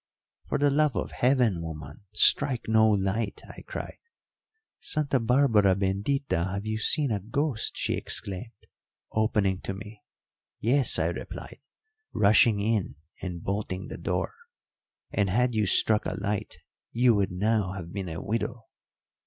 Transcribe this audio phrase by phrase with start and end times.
[0.49, 3.99] 'For the love of Heaven, woman, strike no light,' I cried.
[4.79, 6.43] 'Santa Barbara bendita!
[6.53, 8.65] have you seen a ghost?' she exclaimed,
[9.11, 10.01] opening to me.
[10.59, 11.59] 'Yes,' I replied,
[12.13, 14.33] rushing in and bolting the door,
[15.11, 16.57] 'and had you struck a light
[16.91, 18.65] you would now have been a widow.'